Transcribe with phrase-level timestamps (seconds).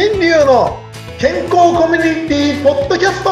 [0.00, 0.78] 新流の
[1.18, 3.30] 健康コミュニティポッドキャスト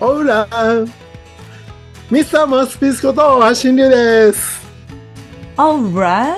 [0.00, 0.88] Hola!
[2.10, 4.66] ミスターマスピスこと新流です。
[5.56, 6.34] Alright!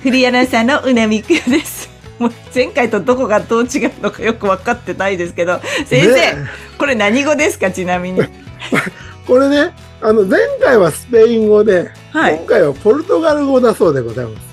[0.00, 1.90] フリーアナウンサーのうなみくです。
[2.18, 6.48] もう前回とどこがどう違うのかよく分かってないですけど、先生、ね
[6.78, 7.70] これ何語ですか？
[7.70, 8.22] ちなみに。
[9.26, 9.72] これね、
[10.04, 14.46] あの前回はスペイン語で、はい今回はポルトガル語だそうでございます。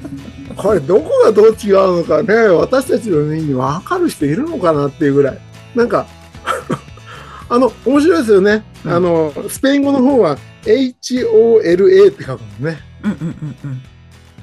[0.56, 5.38] これどこがどう違うのかね、私たちの耳に分かる人いるのかなっていうぐらい。
[5.74, 6.06] なんか、
[7.50, 8.64] あの、面白いですよね。
[8.86, 12.78] うんあの、スペイン語の方は HOLA って書くのね。
[13.04, 13.82] うんうんうん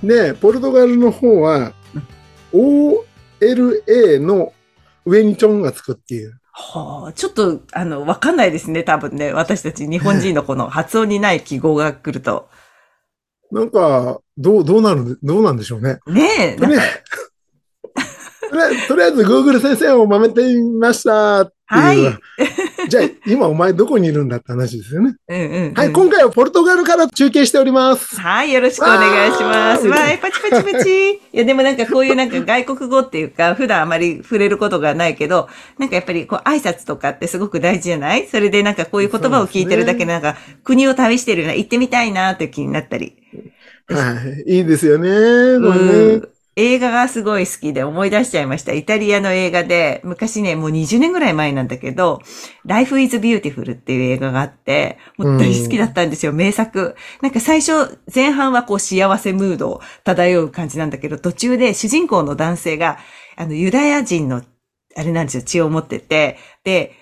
[0.04, 0.08] うん。
[0.08, 1.74] で、ポルトガルの方は
[2.54, 4.54] OLA の
[5.06, 6.41] 上にチョンがつくっていう。
[6.54, 9.32] はあ、ちょっと、あの、わかんないですね、多分ね。
[9.32, 12.50] 私たち日本人のこの発音にない記号が来ると。
[13.52, 16.00] なんか、どう、どうなる、どうなんでしょうね。
[16.08, 16.84] ねえ、とりあ
[18.70, 21.80] えず、とりあえず Google 先生をまめてみましたっていう。
[21.80, 22.20] はい
[22.92, 25.16] じゃあ、今お前どこにいるんだって話ですよね。
[25.30, 25.74] うんうん、うん。
[25.76, 28.20] はい、今回はポルトガルから中継しております。
[28.20, 29.88] はい、よろしくお願いします。
[29.88, 31.12] わーパチパチパチ。
[31.32, 35.48] いや、でもなんかこういうなんか外国語っていうか、普段あまり触れることがないけど、
[35.80, 38.28] なんかやっぱりこう挨拶とかってすごく大事じゃない？
[38.30, 43.16] それでなんかこういう言葉を聞いてるだけでなんか国を旅してるような、行ってみたいなって気になったり。
[43.88, 45.08] はい、いいですよね。
[45.08, 46.30] これねうん。
[46.58, 48.74] 映画がすごい好きで思い出しちゃいました。
[48.74, 52.22] イタリアの映画で、昔ね、もう20年ぐらい前なんだけど、
[52.66, 56.96] Life is Beautiful っていう映画があって、もう大好きだったんですよ、名作。
[57.22, 62.98] なんか最初、前半はこう幸せムードを漂う感じなんだけど、途中で主人公の男性が、
[63.38, 64.44] あの、ユダヤ人の、
[64.98, 66.98] あれなんですよ、血を持ってて、で、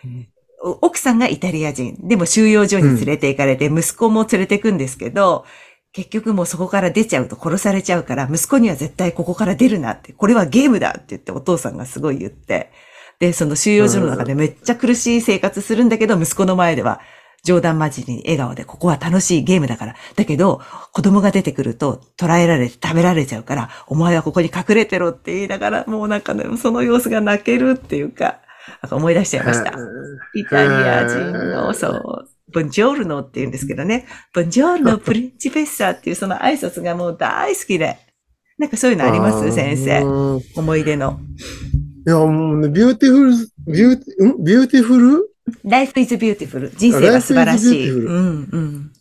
[0.62, 1.98] お奥さんがイタリア人。
[2.08, 5.46] でも収容所に連れて行かれて、息子も連れて行くんですけど、
[5.92, 12.72] 結局もうそこから出ちゃうと殺されちゃうから、息子には絶対ここから出るなって、これはゲームだって言ってお父さんがすごい言って、
[13.20, 17.02] で、その収容所の中でめっちゃ苦しい生活するんだけど、息子の前では
[17.44, 19.96] 冗談交じりに笑顔で、ここは楽しいゲームだから。
[20.16, 20.62] だけど、
[20.94, 28.42] 子供が出てくると捕らえられて食べられちゃうから、お前はここに隠れてろって言いながら、もうなんかね、その様子が泣けるっていうか、
[28.82, 29.74] なんか思い出しちゃいました。
[30.36, 34.06] イタリア人の、そう、 Buongiorno って言うんですけどね。
[34.34, 37.98] Buongiorno principessa っていうその挨拶がもう大好きで。
[38.58, 39.52] なんかそういうのあります？
[39.54, 40.02] 先生。
[40.02, 40.60] 生。
[40.60, 41.20] 思い出の。
[42.06, 43.32] いや、もうね、 beautiful、
[43.74, 44.44] beauti、ん？
[44.44, 45.30] beautiful
[45.64, 46.70] Life is beautiful.
[46.76, 47.90] 人生は素晴らしい。
[47.90, 48.92] うんうん。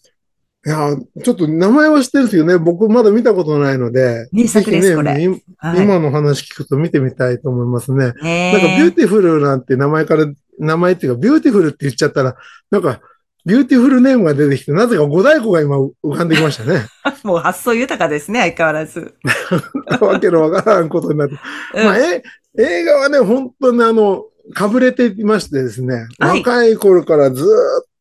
[0.66, 8.12] いや、ちょっと名前は知ってるんですけどね、僕まだ見たことないので、名作ですねこれ今の話聞くと見てみたいと思いますね。
[8.22, 10.26] ねなんかビューティフルなんて名前から、
[10.58, 12.36] 名前っていうか、ビューティフルって言っちゃったら、
[12.70, 13.00] なんか、
[13.44, 16.86] ビューティフルネームが出てきて、なぜか五大湖が今浮かんできましたね。
[17.24, 19.14] もう発想豊かですね、相変わらず。
[20.00, 21.34] わけのわからんことになって。
[21.74, 22.22] うんまあ、え、
[22.58, 27.48] 映画はね、本当にあの、かぶれていましてですね、はい若い頃からずーっ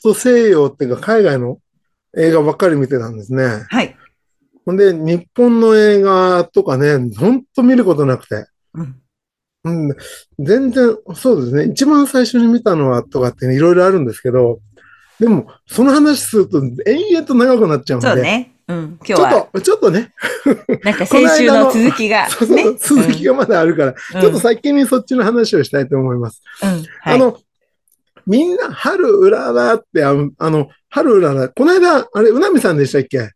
[0.01, 1.59] と西洋っていうか海外の
[2.17, 3.65] 映画ばっかり見てたんですね。
[3.69, 3.95] はい。
[4.65, 8.47] ほんで、日本の映画とかね、本当見ることなくて。
[8.73, 8.95] うん
[9.63, 9.95] うん、
[10.39, 11.71] 全然、そうですね。
[11.71, 14.59] 一番最初に見たのはとかってね、いろいろあるんですけど、
[15.19, 18.53] でも、その話すると延々と長くなっちゃうんで、そうね。
[18.67, 18.99] うん。
[18.99, 20.13] 今日ちょは、っと、ちょっとね、
[20.83, 22.29] なんか 先週の続きが。
[22.31, 26.41] そうそう、ね続きがまだあるから、うんちょっと先にそっちの話をしたいと思います。
[26.61, 26.69] うん。
[26.69, 26.85] はい。
[27.15, 27.37] あの、
[28.27, 33.31] みんな、春うららって、あの、あの春うらら、この間、あれ、うなみさんでしたっけ？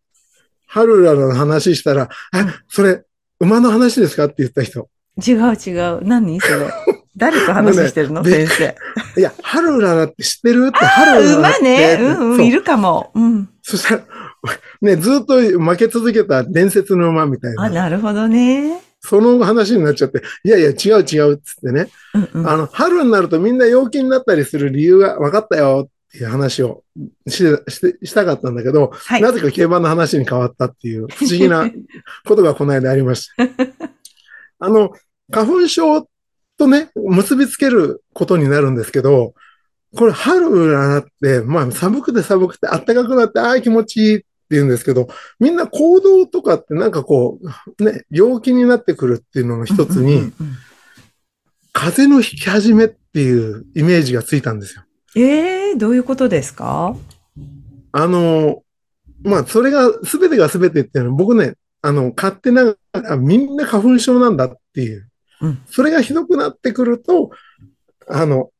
[0.67, 3.01] 春うららの話したら、あ、それ、
[3.39, 4.25] 馬の話ですか？
[4.25, 4.89] って言った人。
[5.25, 6.03] 違う違う。
[6.03, 6.67] 何それ？
[7.15, 8.75] 誰と話してるの先生。
[9.17, 11.59] いや、春うららって知ってるって、春うららって。
[11.59, 11.97] 馬ね。
[11.99, 12.45] うんうん。
[12.45, 13.11] いるかも。
[13.13, 13.49] うん。
[13.61, 14.03] そしたら、
[14.81, 17.69] ね、ずっと負け続けた伝説の馬みたいあ、な。
[17.69, 18.81] なるほどね。
[19.01, 21.87] その話になっちゃって、いやいや、違う違うっつってね。
[22.13, 22.49] うんうん。
[22.49, 26.83] あの、春になるとみんな陽気になったりする理由が分かったよっていう話を
[27.27, 27.37] し
[27.67, 29.21] してしたかったんだけど、はい。
[29.21, 31.69] なぜか競馬の話に変わったっていう不思議な
[32.25, 33.43] ことがこの間ありました。
[34.59, 34.91] あの、
[35.31, 36.07] 花粉症
[36.61, 39.33] とね、結びつけることになるんですけど、
[39.95, 45.07] これ春がなって、まあ寒くて寒くて暖かくなって、ああ気持ちいいって言うんですけど、
[45.39, 47.39] みんな行動とかってなんかこ
[47.79, 50.31] う、ね、陽気になってくるっていうのの一つに、
[51.73, 54.83] 風邪のひき始めっていうイメージがついたんですよ。
[55.15, 56.95] ええー、どういうことですか？
[57.91, 58.61] あの、
[59.23, 65.07] まあ、それが、すべてがすべてっていうのは、僕ね、あの、勝手ながら、みんな花粉症なんだっていう。
[65.41, 67.31] うんそれがひどくなってくると、
[68.07, 68.51] あの、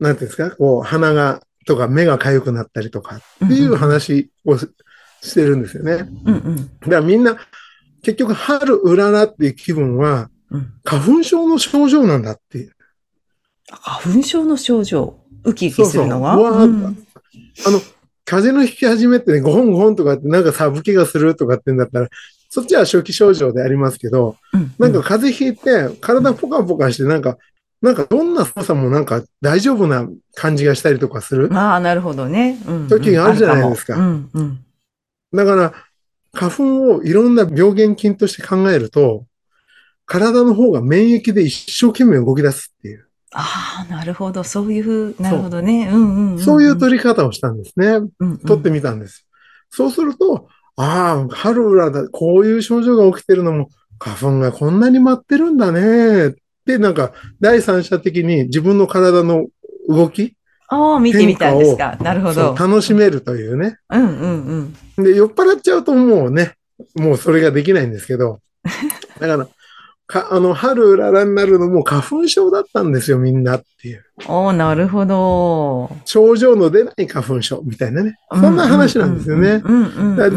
[0.00, 4.68] なんていうんですか、こう、鼻がとか目が痒くなったりとかっていう話をし
[5.22, 6.08] してるんですよね。
[6.24, 6.56] うんうん。
[6.56, 7.36] だからみんな、
[8.02, 10.72] 結局春うららっていう気分はうん。
[10.84, 12.72] 花粉症の症状なんだっていう。
[13.70, 15.18] 花粉症の症状？
[15.44, 17.06] ウキウキするのがそうそううわーん
[17.66, 17.80] あの、
[18.24, 22.08] 風邪の引き始めってね、ゴホンゴホンとかってなんか寒気がするとかってんだったら、
[22.54, 27.38] そっちは初期症状でありますけど、うんなんか風邪ひいて体ポカポカしてなんか、
[27.80, 31.48] なんかどんな操作もなんか大丈夫な感じがしたりとかする。
[31.54, 32.58] ああ、なるほどね。
[32.66, 34.64] うんうん時があるじゃないですかあるもうんうん。
[35.32, 35.72] だから、
[36.34, 39.24] 花粉をいろんな病原菌として考えると、
[40.04, 44.44] 体の方が免疫で一生懸命動き出すっていう、ああ、なるほど。
[44.44, 45.88] そういう、なるほどね。
[45.90, 46.38] うんうんんん。
[46.38, 47.86] そういう取り方をしたんですね。
[47.86, 49.26] うんうん取ってみたんです。
[49.70, 56.28] そうすると、ああ、春裏だ、こういう症状が起きてるのも、花粉がこんなに舞ってるんだね。
[56.28, 56.32] っ
[56.66, 59.46] て、なんか、第三者的に自分の体の
[59.88, 60.34] 動き、
[60.68, 61.98] ああ、見てみたんですか？
[62.00, 62.54] なるほど。
[62.58, 63.76] 楽しめるというね。
[63.90, 65.04] うんうんうん。
[65.04, 66.54] で、酔っ払っちゃうともうね、
[66.94, 68.40] もうそれができないんですけど、
[69.20, 69.48] だから、
[70.12, 74.04] かあの、春うららになるのも花粉症だったんですよ、みんなっていう。
[74.28, 75.90] おーなるほど。
[76.04, 78.16] 症状の出ない花粉症みたいなね。
[78.30, 79.62] そんな話なんですよね。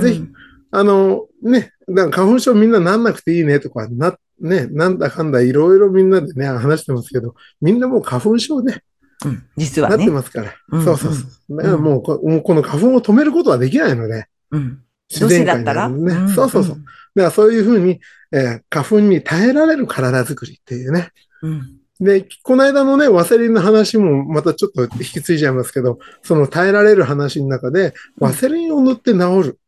[0.02, 0.24] ぜひ
[0.72, 8.82] あの、ね、だから花粉症みんななんなくていいねとか、な、ね、なんだかんだいろいろみんなでね、話してますけど、みんなもう花粉症ね、
[9.26, 10.12] うん、実はなってね。
[10.12, 10.54] ますから。
[10.72, 11.58] うんそうそうそう。
[11.58, 14.82] だからもうこ、もうこの花粉を止めることはできないので、うん。
[15.10, 16.34] 自然界にあるね。
[16.34, 16.78] そうそうそう。
[17.16, 18.00] だからそういうふうに、
[18.32, 21.12] えー花粉に耐えられる体づくりっていうね。
[21.42, 21.52] うん。
[21.52, 22.06] うん。
[22.06, 29.60] で、この間のね、ワセリンの話もまたちょっと引き継いじゃいますけど、その耐えられる話の中で、ワセリンを塗って治る。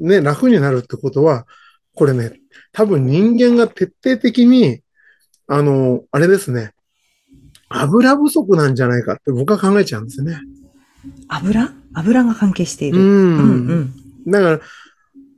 [0.00, 1.46] ね、楽になるってことは、
[1.94, 2.40] これね、
[2.72, 4.80] 多分人間が徹底的に、
[5.46, 6.72] あの、あれですね、
[7.68, 10.40] 油不足なんじゃないかって僕は考えちゃうんですよね。
[11.28, 11.72] 油？
[11.94, 13.00] 油が関係していうる。
[13.00, 13.04] ん。
[13.04, 13.92] うん
[14.26, 14.30] うん。
[14.30, 14.60] だから、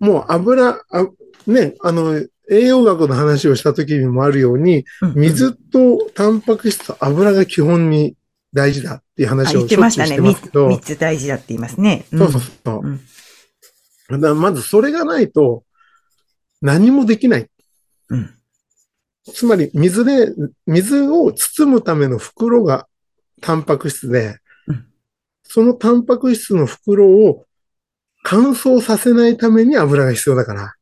[0.03, 1.07] もう油、あ
[1.47, 2.21] ね、あの、
[2.51, 8.17] 栄養学の話をした時にもあるように、うん水とタンパク質と油が基本に
[8.53, 10.17] 大事だっていうあ話をしてましたね。
[10.17, 12.05] 三つてますけど、三つ大事だって言いますね。
[12.13, 12.81] んそうそうそう。
[12.85, 12.89] う
[14.19, 15.63] んだまずそれがないと
[16.61, 17.47] 何もできない。
[18.09, 18.35] うん。
[19.33, 20.35] つまり水で、
[20.67, 22.89] 水を包むための袋が
[23.41, 24.87] タンパク質で、うん
[25.45, 27.45] そのタンパク質の袋を
[28.23, 30.75] 乾燥させないために油が必要だから。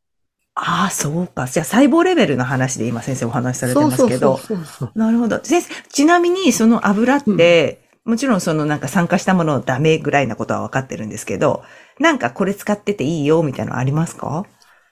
[0.54, 1.46] ああ、そうか。
[1.46, 4.36] じゃあ細胞レベルの話で今先生お話しされてますけど。
[4.36, 4.92] そうそうそう。
[4.98, 5.40] なるほど。
[5.42, 11.62] 先生、ちなみにその油って、もちろんそのなんか酸化したものダメぐらいなことは分かってるんですけど、
[11.98, 14.44] なんかこれ使ってていいよみたいなのありますか？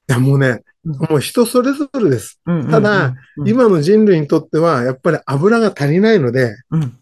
[0.08, 2.40] いやもうね、うんもう人それぞれです。
[2.46, 6.98] うんうんうんただ、うん今の人類にとってはやっぱり油が足りないので、うん。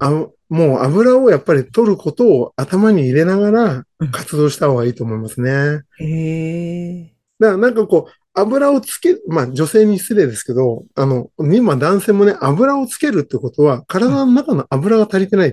[0.00, 5.82] あもう油をやっぱり取ることを頭に入れながらうん活動した方がいいと思いますね。
[5.98, 7.14] へえ。
[7.40, 15.52] だからなんかこう、油をつけ、まあ女性に失礼ですけど、あの、今男性もね、油をつけるってことは、体の中の油が足りてないっ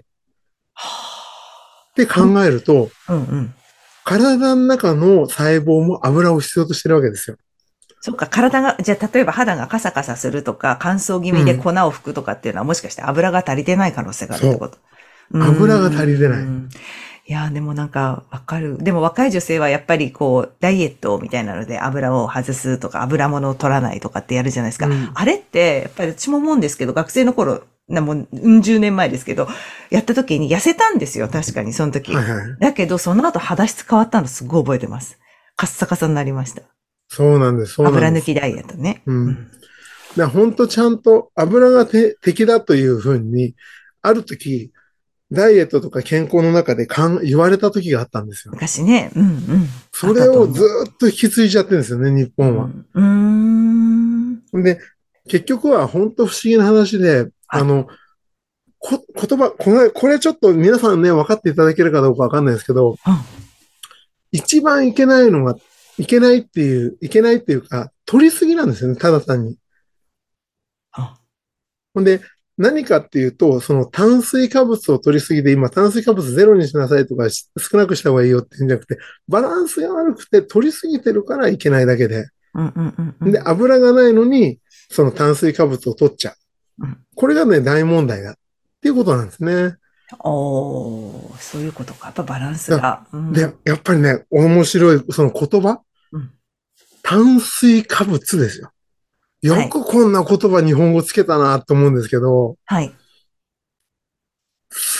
[1.95, 3.53] て考えると、うんうん。
[4.03, 7.37] 体の中の細胞も油を必要としてるわけですよ。
[8.01, 14.79] そっか、体が、じゃあ例えば肌がカサカサするとか、乾燥気味で粉を吹くとかっていうのは、もしかして油が足りてない可能性があるってこと？
[15.33, 16.69] うん油が足りてないうん
[17.27, 18.77] いやー、でもなんかわかる。
[18.79, 24.87] でも若い女性はやっぱりこう、ダイエットみたいなので油を外すとか、油物を取らないとかってやるじゃないですか。
[24.87, 29.47] うんあれって、やっぱり私も思うんですけど、学生の頃、なもう、うん十年前ですけど、
[29.89, 31.29] やった時に痩せたんですよ。
[31.29, 32.13] 確かに、その時。
[32.13, 32.57] はいはい。
[32.59, 35.17] だけど、その後肌質変わったのすごい覚えてます。
[35.55, 36.63] カッサカサになりました。
[37.07, 37.73] そうなんです。
[37.75, 38.03] そうなんです。
[38.07, 39.03] 油抜きダイエットね。
[39.05, 39.47] うん。
[40.17, 43.55] だ本当ちゃんと油がて敵だというふうに、
[44.01, 44.71] ある時、
[45.31, 48.53] ダイエットとか健康の中でかん言われた時があったんですよ。
[48.53, 49.11] 昔ね。
[49.15, 49.67] うんうん。
[49.93, 52.69] それをずーっと引き継いじゃってるんですよね、日本は。
[52.93, 54.33] うん。
[54.33, 54.41] ん。
[54.63, 54.79] で、
[55.27, 57.87] 結局は本当不思議な話で、あの、
[58.79, 62.97] こ言葉、これ、これちょっと皆さんね、分かっていただけるかどうか分かんないですけど、
[64.31, 65.55] 一番いけないのが、
[65.97, 69.57] いけないっていう、いけないっていうか、取りすぎなんですよね、ただ単に。
[70.91, 71.15] あ
[71.93, 72.21] ほんで、
[72.57, 83.31] 何かっていうと、その炭水化物を取りすぎて、今炭水化物ゼロにしなさいとかし少なくした方がいいよって言うんじゃなくて、バランスが悪くて取りすぎてるからいけないだけで、うんうんうんうん。
[83.31, 86.31] で、油がないのに、その炭水化物を取っちゃ
[86.79, 86.97] ううん。
[87.15, 88.35] これがね、大問題だっ
[88.81, 89.77] ていうことなんですね。
[90.19, 92.07] おー、そういうことか。
[92.07, 93.07] やっぱバランスが。
[93.13, 95.81] うんで、やっぱりね、面白い、その言葉、
[96.11, 96.31] うん
[97.03, 98.71] 炭水化物ですよ。
[99.41, 102.93] よくこんな言葉日本語つけたなと思うんですけど、はい。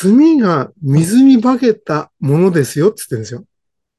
[0.01, 3.45] 炭が水に化けたものですよって言ってるんですよ。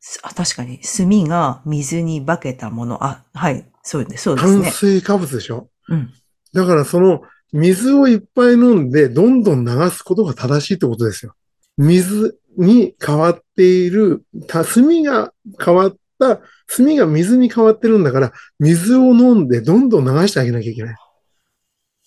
[0.01, 3.05] すあ、確かに、炭が水に化けたもの。
[3.05, 3.71] あ、はい。
[3.85, 4.71] そうですそうです炭ね。
[4.71, 5.69] 水化物でしょ？
[5.89, 6.13] うん。
[6.53, 7.23] だからその
[7.53, 11.35] 水をいっぱい飲んでどんどん流すことが正しいってことですよ。
[11.79, 15.33] 水に変わっている、た炭が
[15.65, 16.41] 変わった、
[16.75, 20.97] 炭が水に変わってるんだから、水を飲んでどんどん流してあげなきゃいけない。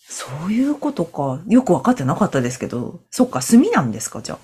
[0.07, 1.41] そういうことか。
[1.47, 3.01] よくわかってなかったですけど。
[3.11, 4.39] そっか、炭なんですか、じゃあ。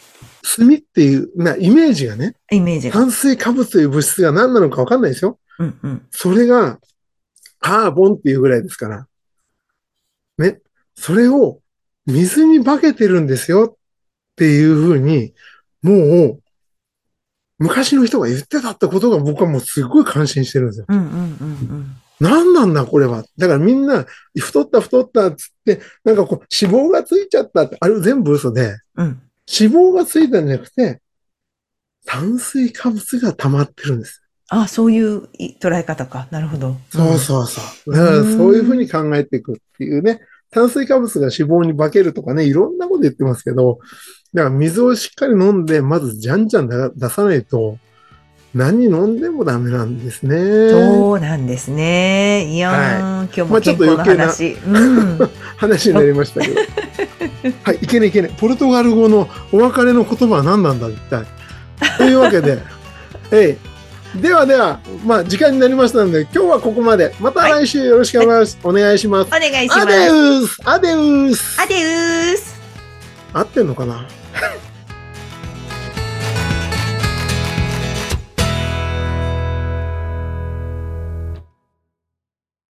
[0.58, 3.00] 炭っていう、なイメージがね、イメージが。
[3.00, 5.40] 炭水化物という物質が何なのかわかんないですよ。
[5.60, 6.08] うんうん。
[6.12, 6.80] それが、
[7.60, 9.08] カーボンっていうぐらいですから。
[10.40, 10.60] ね。
[10.96, 11.60] それを
[12.06, 13.78] 水に化けてるんですよっ
[14.36, 15.34] ていうふうに、
[15.82, 16.40] もう、
[17.62, 20.86] 昔の人が言ってたってことが僕はもうすごい感心してるんですよ。
[20.90, 23.24] うんうんうん何なんだこれは。
[23.40, 24.06] だからみんな、
[24.38, 29.06] 太った太ったっつって、なんかこう脂肪がついちゃったって、あれ全部嘘で、うん。
[29.08, 29.22] うん。
[29.60, 31.02] 脂肪がついたんじゃなくて、
[32.06, 34.22] 炭水化物が溜まってるんです。
[34.50, 36.28] あ、そういうい捉え方か。
[36.30, 36.76] なるほど。
[36.92, 37.92] そうそうそう。
[37.92, 40.22] だからそういうふうに考えていくっていうね。
[40.52, 43.80] 炭水化物が脂肪に化けるとかね、いろんなこと言ってますけど、
[44.34, 47.78] だから水をしっかり飲んで、まずじゃんじゃん出出さないと、
[48.54, 50.72] 何飲んでもダメなんですね。
[50.72, 52.46] そうなんですね。
[52.54, 54.58] いやー、今日まあちょも健っと余計な康の話。
[54.66, 55.30] うん。
[55.58, 56.56] 話になりましたけど。
[57.64, 58.30] はい、いけねいけね。
[58.38, 61.26] ポルトガル語のお別れの言葉は何なんだ、一体。
[61.98, 62.60] というわけで、
[63.32, 63.58] え
[64.18, 64.22] い。
[64.22, 67.16] ではでは、まあ時間になりましたので、今日はここまで。
[67.22, 69.28] また来週よろしくお願いしお願いします。
[69.28, 69.80] お願いします。
[69.82, 72.56] アデウスアデウスアデウース。
[73.34, 74.06] 合ってんのかな？
[74.34, 74.52] Ha